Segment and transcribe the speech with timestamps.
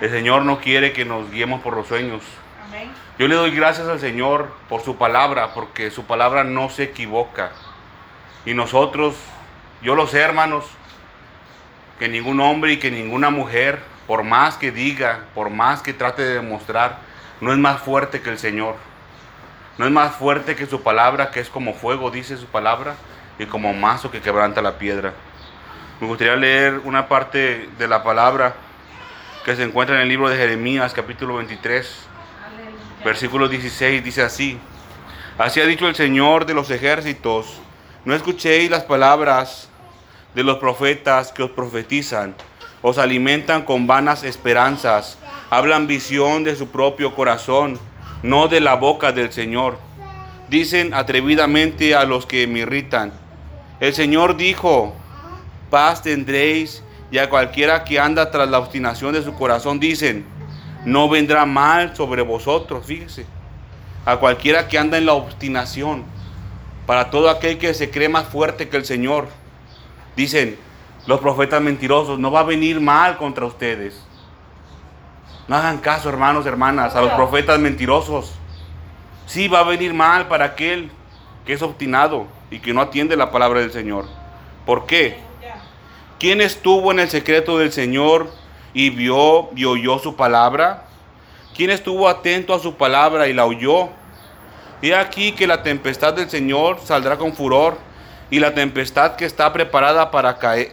[0.00, 2.22] El Señor no quiere que nos guiemos por los sueños.
[3.18, 7.50] Yo le doy gracias al Señor por su palabra, porque su palabra no se equivoca.
[8.46, 9.14] Y nosotros,
[9.82, 10.64] yo lo sé, hermanos,
[11.98, 16.22] que ningún hombre y que ninguna mujer, por más que diga, por más que trate
[16.22, 17.00] de demostrar,
[17.42, 18.76] no es más fuerte que el Señor.
[19.76, 22.94] No es más fuerte que su palabra, que es como fuego, dice su palabra,
[23.38, 25.12] y como mazo que quebranta la piedra.
[26.00, 28.54] Me gustaría leer una parte de la palabra
[29.56, 31.88] se encuentra en el libro de Jeremías, capítulo 23,
[33.04, 34.58] versículo 16, dice así.
[35.38, 37.60] Así ha dicho el Señor de los ejércitos,
[38.04, 39.68] no escuchéis las palabras
[40.34, 42.34] de los profetas que os profetizan,
[42.82, 45.18] os alimentan con vanas esperanzas,
[45.50, 47.78] hablan visión de su propio corazón,
[48.22, 49.78] no de la boca del Señor.
[50.48, 53.12] Dicen atrevidamente a los que me irritan.
[53.80, 54.94] El Señor dijo,
[55.70, 60.24] paz tendréis, y a cualquiera que anda tras la obstinación de su corazón dicen,
[60.84, 63.26] no vendrá mal sobre vosotros, fíjese.
[64.06, 66.04] A cualquiera que anda en la obstinación,
[66.86, 69.28] para todo aquel que se cree más fuerte que el Señor,
[70.16, 70.56] dicen
[71.06, 74.00] los profetas mentirosos, no va a venir mal contra ustedes.
[75.48, 78.34] No hagan caso, hermanos, hermanas, a los profetas mentirosos.
[79.26, 80.90] Sí va a venir mal para aquel
[81.44, 84.06] que es obstinado y que no atiende la palabra del Señor.
[84.64, 85.18] ¿Por qué?
[86.20, 88.30] ¿Quién estuvo en el secreto del Señor
[88.74, 90.84] y vio y oyó su palabra?
[91.56, 93.88] ¿Quién estuvo atento a su palabra y la oyó?
[94.82, 97.78] He aquí que la tempestad del Señor saldrá con furor
[98.28, 100.72] y la tempestad que está preparada para caer,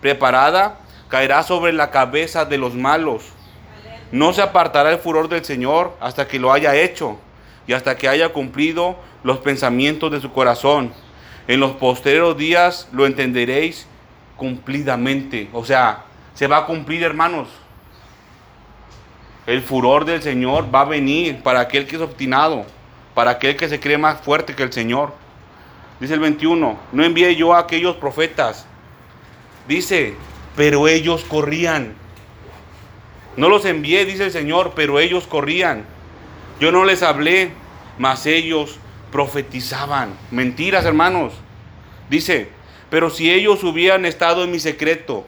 [0.00, 3.24] preparada caerá sobre la cabeza de los malos.
[4.12, 7.18] No se apartará el furor del Señor hasta que lo haya hecho
[7.66, 10.92] y hasta que haya cumplido los pensamientos de su corazón.
[11.48, 13.88] En los posteriores días lo entenderéis
[14.36, 15.48] cumplidamente.
[15.52, 16.04] O sea,
[16.34, 17.48] se va a cumplir, hermanos.
[19.46, 22.64] El furor del Señor va a venir para aquel que es obstinado,
[23.14, 25.12] para aquel que se cree más fuerte que el Señor.
[26.00, 28.66] Dice el 21, no envié yo a aquellos profetas.
[29.68, 30.14] Dice,
[30.56, 31.94] pero ellos corrían.
[33.36, 35.84] No los envié, dice el Señor, pero ellos corrían.
[36.60, 37.50] Yo no les hablé,
[37.98, 38.78] mas ellos
[39.12, 40.14] profetizaban.
[40.30, 41.32] Mentiras, hermanos.
[42.08, 42.48] Dice,
[42.90, 45.26] pero si ellos hubieran estado en mi secreto,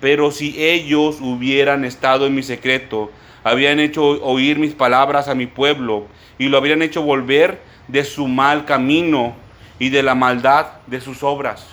[0.00, 3.10] pero si ellos hubieran estado en mi secreto,
[3.44, 6.06] habían hecho oír mis palabras a mi pueblo
[6.38, 9.34] y lo habrían hecho volver de su mal camino
[9.78, 11.66] y de la maldad de sus obras.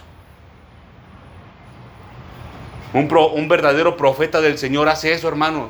[2.94, 5.69] Un, verdadero profeta del Señor hace eso, hermano.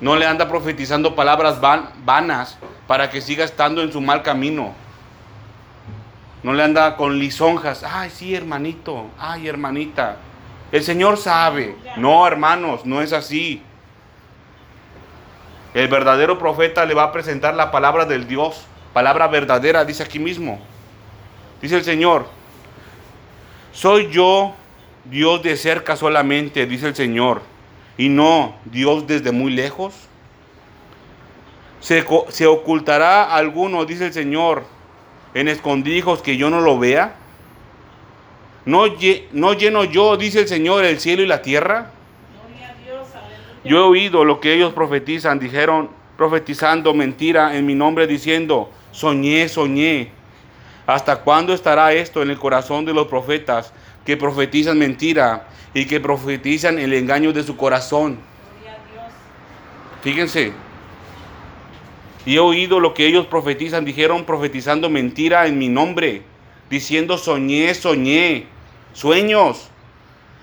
[0.00, 4.74] No le anda profetizando palabras vanas para que siga estando en su mal camino.
[6.46, 7.82] No le anda con lisonjas.
[7.82, 9.06] Ay, sí, hermanito.
[9.18, 10.18] Ay, hermanita.
[10.70, 11.74] El Señor sabe.
[11.96, 13.64] No, hermanos, no es así.
[15.74, 18.64] El verdadero profeta le va a presentar la palabra del Dios.
[18.92, 20.60] Palabra verdadera, dice aquí mismo.
[21.60, 22.28] Dice el Señor.
[23.72, 24.54] Soy yo
[25.04, 27.42] Dios de cerca solamente, dice el Señor.
[27.98, 29.94] Y no Dios desde muy lejos.
[31.80, 34.75] Se, se ocultará alguno, dice el Señor,
[35.36, 37.14] en escondijos que yo no lo vea?
[38.64, 38.86] ¿No,
[39.32, 41.90] ¿No lleno yo, dice el Señor, el cielo y la tierra?
[43.62, 49.46] Yo he oído lo que ellos profetizan, dijeron, profetizando mentira en mi nombre, diciendo, soñé,
[49.50, 50.10] soñé.
[50.86, 53.74] ¿Hasta cuándo estará esto en el corazón de los profetas
[54.06, 58.18] que profetizan mentira y que profetizan el engaño de su corazón?
[60.00, 60.52] Fíjense,
[62.26, 66.22] y he oído lo que ellos profetizan, dijeron profetizando mentira en mi nombre,
[66.68, 68.46] diciendo soñé, soñé,
[68.92, 69.70] sueños.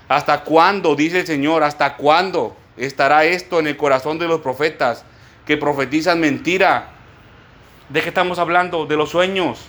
[0.07, 5.03] ¿Hasta cuándo, dice el Señor, hasta cuándo estará esto en el corazón de los profetas
[5.45, 6.91] que profetizan mentira?
[7.89, 8.85] ¿De qué estamos hablando?
[8.85, 9.65] De los sueños.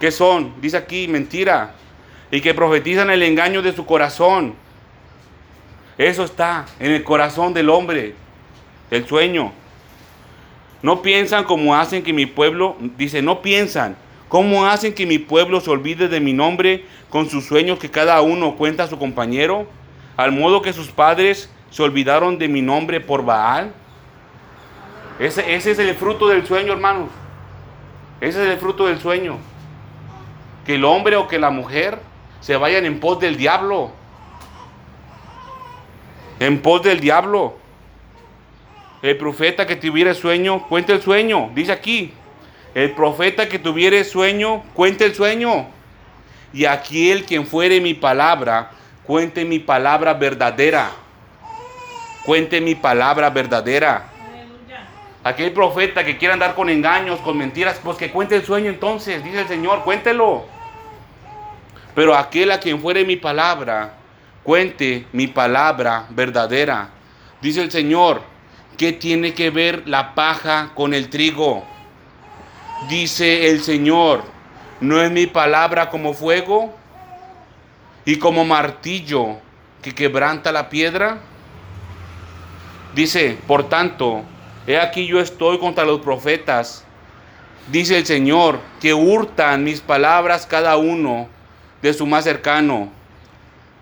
[0.00, 0.54] ¿Qué son?
[0.62, 1.74] Dice aquí mentira.
[2.30, 4.54] Y que profetizan el engaño de su corazón.
[5.98, 8.14] Eso está en el corazón del hombre,
[8.90, 9.52] el sueño.
[10.82, 13.96] No piensan como hacen que mi pueblo, dice, no piensan
[14.28, 18.20] cómo hacen que mi pueblo se olvide de mi nombre con sus sueños que cada
[18.22, 19.66] uno cuenta a su compañero,
[20.16, 23.72] al modo que sus padres se olvidaron de mi nombre por Baal.
[25.18, 27.10] Ese, ese es el fruto del sueño, hermanos.
[28.20, 29.38] Ese es el fruto del sueño.
[30.66, 32.00] Que el hombre o que la mujer
[32.40, 33.92] se vayan en pos del diablo.
[36.40, 37.61] En pos del diablo.
[39.02, 41.50] El profeta que tuviera sueño, cuente el sueño.
[41.54, 42.12] Dice aquí,
[42.72, 45.66] el profeta que tuviere sueño, cuente el sueño.
[46.52, 48.70] Y aquel quien fuere mi palabra,
[49.04, 50.90] cuente mi palabra verdadera.
[52.24, 54.04] cuente mi palabra verdadera.
[55.24, 59.24] Aquel profeta que quiera andar con engaños, con mentiras, pues que cuente el sueño entonces,
[59.24, 60.44] dice el Señor, cuéntelo.
[61.96, 63.94] Pero aquel a quien fuere mi palabra,
[64.44, 66.90] cuente mi palabra verdadera.
[67.40, 68.31] Dice el Señor,
[68.76, 71.64] ¿qué tiene que ver la paja con el trigo?
[72.88, 74.24] Dice el Señor,
[74.80, 76.74] ¿no es mi palabra como fuego
[78.04, 79.38] y como martillo
[79.80, 81.18] que quebranta la piedra?
[82.94, 84.22] Dice, por tanto,
[84.66, 86.84] he aquí yo estoy contra los profetas,
[87.70, 91.28] dice el Señor, que hurtan mis palabras cada uno
[91.80, 92.90] de su más cercano.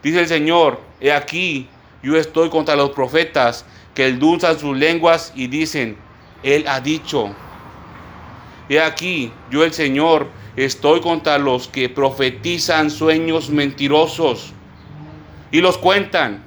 [0.03, 1.69] Dice el Señor, he aquí
[2.03, 3.65] yo estoy contra los profetas
[3.95, 5.97] que endulzan sus lenguas y dicen,
[6.43, 7.35] Él ha dicho.
[8.69, 14.53] He aquí yo el Señor estoy contra los que profetizan sueños mentirosos
[15.51, 16.43] y los cuentan,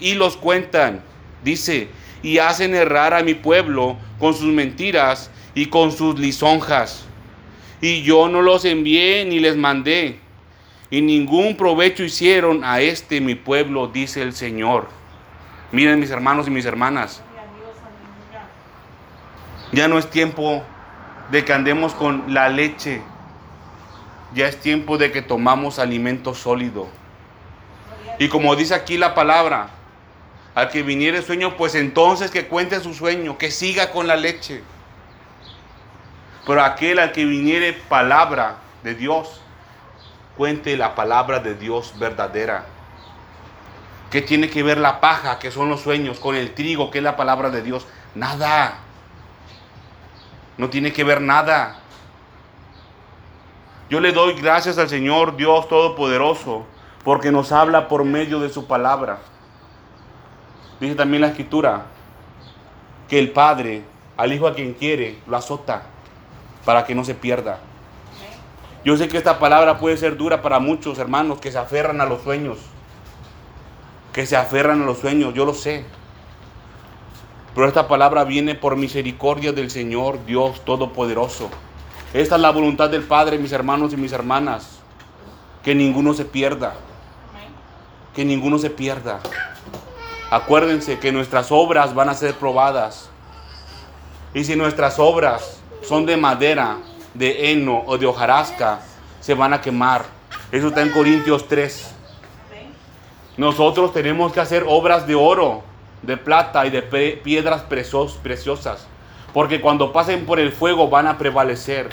[0.00, 1.02] y los cuentan.
[1.44, 1.88] Dice,
[2.22, 7.04] y hacen errar a mi pueblo con sus mentiras y con sus lisonjas.
[7.80, 10.18] Y yo no los envié ni les mandé,
[10.90, 14.88] y ningún provecho hicieron a este mi pueblo, dice el Señor.
[15.76, 17.20] Miren mis hermanos y mis hermanas,
[19.72, 20.64] ya no es tiempo
[21.30, 23.02] de que andemos con la leche,
[24.32, 26.88] ya es tiempo de que tomamos alimento sólido.
[28.18, 29.68] Y como dice aquí la palabra,
[30.54, 34.62] al que viniere sueño, pues entonces que cuente su sueño, que siga con la leche.
[36.46, 39.42] Pero aquel al que viniere palabra de Dios,
[40.38, 42.64] cuente la palabra de Dios verdadera.
[44.10, 47.04] ¿Qué tiene que ver la paja, que son los sueños, con el trigo, que es
[47.04, 47.86] la palabra de Dios?
[48.14, 48.78] Nada.
[50.58, 51.80] No tiene que ver nada.
[53.90, 56.66] Yo le doy gracias al Señor Dios Todopoderoso
[57.04, 59.18] porque nos habla por medio de su palabra.
[60.80, 61.86] Dice también la escritura
[63.08, 63.84] que el Padre
[64.16, 65.82] al Hijo a quien quiere lo azota
[66.64, 67.60] para que no se pierda.
[68.84, 72.06] Yo sé que esta palabra puede ser dura para muchos hermanos que se aferran a
[72.06, 72.58] los sueños,
[74.16, 75.84] que se aferran a los sueños, yo lo sé.
[77.54, 81.50] Pero esta palabra viene por misericordia del Señor Dios Todopoderoso.
[82.14, 84.80] Esta es la voluntad del Padre, mis hermanos y mis hermanas.
[85.62, 86.76] Que ninguno se pierda.
[88.14, 89.20] Que ninguno se pierda.
[90.30, 93.10] Acuérdense que nuestras obras van a ser probadas.
[94.32, 96.78] Y si nuestras obras son de madera,
[97.12, 98.80] de heno o de hojarasca,
[99.20, 100.06] se van a quemar.
[100.50, 101.95] Eso está en Corintios 3.
[103.36, 105.62] Nosotros tenemos que hacer obras de oro,
[106.02, 108.86] de plata y de piedras preciosas.
[109.32, 111.90] Porque cuando pasen por el fuego van a prevalecer.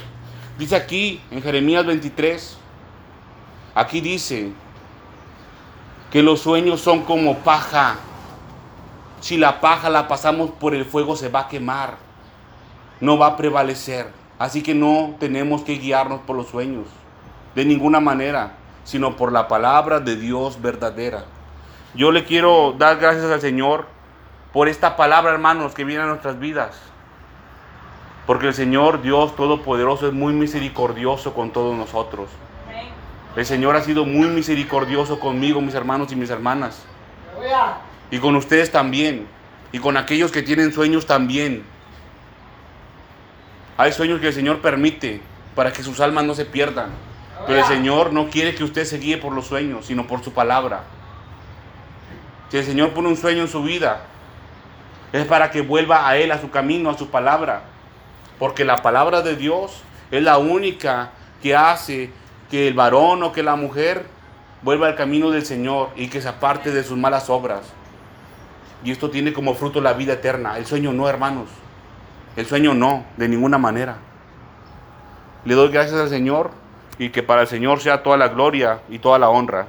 [0.57, 2.57] Dice aquí en Jeremías 23,
[3.75, 4.51] aquí dice
[6.11, 7.97] que los sueños son como paja
[9.23, 11.95] si la paja la pasamos por el fuego se va a quemar,
[12.99, 14.11] no va a prevalecer.
[14.37, 16.87] Así que no tenemos que guiarnos por los sueños,
[17.55, 21.23] de ninguna manera, sino por la palabra de Dios verdadera.
[21.95, 23.87] Yo le quiero dar gracias al Señor
[24.51, 26.79] por esta palabra, hermanos, que viene a nuestras vidas.
[28.25, 32.29] Porque el Señor Dios Todopoderoso es muy misericordioso con todos nosotros.
[33.35, 36.85] El Señor ha sido muy misericordioso conmigo, mis hermanos y mis hermanas
[38.11, 39.25] y con ustedes también,
[39.71, 41.63] y con aquellos que tienen sueños también.
[43.77, 45.19] Hay sueños que el Señor permite
[45.55, 46.91] para que sus almas no se pierdan.
[47.47, 50.31] Pero el Señor no quiere que usted se guíe por los sueños, sino por su
[50.31, 50.83] palabra.
[52.53, 54.01] Si el Señor pone un sueño en su vida,
[55.11, 57.63] es para que vuelva a Él, a su camino, a su palabra.
[58.37, 59.81] Porque la palabra de Dios
[60.11, 62.11] es la única que hace
[62.51, 64.05] que el varón o que la mujer
[64.61, 67.61] vuelva al camino del Señor y que se aparte de sus malas obras.
[68.83, 70.59] Y esto tiene como fruto la vida eterna.
[70.59, 71.49] El sueño no, hermanos.
[72.35, 73.95] El sueño no, de ninguna manera.
[75.43, 76.51] Le doy gracias al Señor
[76.99, 79.65] y que para el Señor sea toda la gloria y toda la honra.